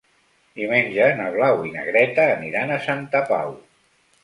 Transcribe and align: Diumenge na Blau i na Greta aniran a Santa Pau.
Diumenge 0.59 1.09
na 1.19 1.27
Blau 1.35 1.61
i 1.69 1.75
na 1.75 1.85
Greta 1.91 2.27
aniran 2.39 2.77
a 2.79 2.83
Santa 2.89 3.25
Pau. 3.31 3.57